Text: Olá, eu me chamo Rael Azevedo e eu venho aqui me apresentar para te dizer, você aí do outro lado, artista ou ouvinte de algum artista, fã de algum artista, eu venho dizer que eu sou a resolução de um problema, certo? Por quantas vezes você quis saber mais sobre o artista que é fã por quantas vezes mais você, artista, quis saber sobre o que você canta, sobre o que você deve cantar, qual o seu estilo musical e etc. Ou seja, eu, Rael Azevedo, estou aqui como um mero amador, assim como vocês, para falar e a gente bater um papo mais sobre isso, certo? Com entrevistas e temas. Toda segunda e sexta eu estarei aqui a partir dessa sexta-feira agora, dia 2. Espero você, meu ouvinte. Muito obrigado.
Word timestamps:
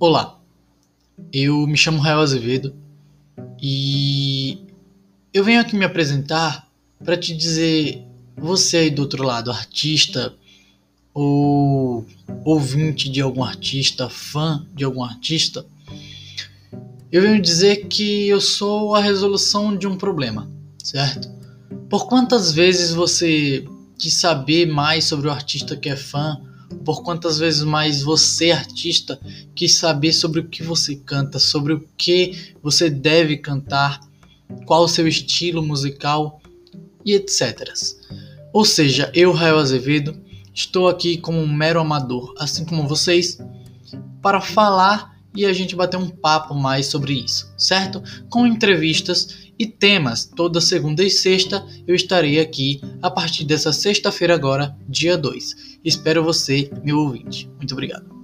Olá, 0.00 0.38
eu 1.32 1.66
me 1.66 1.76
chamo 1.76 1.98
Rael 1.98 2.20
Azevedo 2.20 2.72
e 3.60 4.56
eu 5.34 5.42
venho 5.42 5.60
aqui 5.60 5.74
me 5.74 5.84
apresentar 5.84 6.70
para 7.04 7.16
te 7.16 7.36
dizer, 7.36 8.04
você 8.36 8.76
aí 8.76 8.90
do 8.90 9.02
outro 9.02 9.24
lado, 9.24 9.50
artista 9.50 10.32
ou 11.12 12.06
ouvinte 12.44 13.10
de 13.10 13.20
algum 13.20 13.42
artista, 13.42 14.08
fã 14.08 14.64
de 14.72 14.84
algum 14.84 15.02
artista, 15.02 15.66
eu 17.10 17.20
venho 17.20 17.42
dizer 17.42 17.88
que 17.88 18.28
eu 18.28 18.40
sou 18.40 18.94
a 18.94 19.00
resolução 19.00 19.76
de 19.76 19.88
um 19.88 19.96
problema, 19.96 20.48
certo? 20.80 21.28
Por 21.90 22.06
quantas 22.06 22.52
vezes 22.52 22.92
você 22.92 23.66
quis 23.98 24.14
saber 24.14 24.64
mais 24.64 25.06
sobre 25.06 25.26
o 25.26 25.32
artista 25.32 25.76
que 25.76 25.88
é 25.88 25.96
fã 25.96 26.40
por 26.84 27.02
quantas 27.02 27.38
vezes 27.38 27.62
mais 27.62 28.02
você, 28.02 28.50
artista, 28.50 29.18
quis 29.54 29.74
saber 29.74 30.12
sobre 30.12 30.40
o 30.40 30.48
que 30.48 30.62
você 30.62 30.96
canta, 30.96 31.38
sobre 31.38 31.72
o 31.72 31.88
que 31.96 32.54
você 32.62 32.90
deve 32.90 33.36
cantar, 33.38 34.00
qual 34.66 34.84
o 34.84 34.88
seu 34.88 35.06
estilo 35.06 35.62
musical 35.62 36.40
e 37.04 37.14
etc. 37.14 37.72
Ou 38.52 38.64
seja, 38.64 39.10
eu, 39.14 39.32
Rael 39.32 39.58
Azevedo, 39.58 40.18
estou 40.54 40.88
aqui 40.88 41.18
como 41.18 41.38
um 41.38 41.52
mero 41.52 41.80
amador, 41.80 42.34
assim 42.38 42.64
como 42.64 42.88
vocês, 42.88 43.38
para 44.20 44.40
falar 44.40 45.17
e 45.36 45.44
a 45.46 45.52
gente 45.52 45.76
bater 45.76 45.96
um 45.96 46.08
papo 46.08 46.54
mais 46.54 46.86
sobre 46.86 47.12
isso, 47.12 47.52
certo? 47.56 48.02
Com 48.28 48.46
entrevistas 48.46 49.48
e 49.58 49.66
temas. 49.66 50.24
Toda 50.24 50.60
segunda 50.60 51.04
e 51.04 51.10
sexta 51.10 51.64
eu 51.86 51.94
estarei 51.94 52.40
aqui 52.40 52.80
a 53.02 53.10
partir 53.10 53.44
dessa 53.44 53.72
sexta-feira 53.72 54.34
agora, 54.34 54.76
dia 54.88 55.16
2. 55.16 55.78
Espero 55.84 56.24
você, 56.24 56.70
meu 56.82 56.98
ouvinte. 56.98 57.48
Muito 57.58 57.72
obrigado. 57.72 58.17